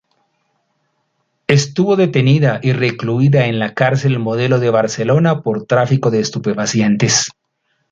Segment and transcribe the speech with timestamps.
[1.45, 7.29] Estuvo detenida y recluida en la Cárcel Modelo de Barcelona por tráfico de estupefacientes.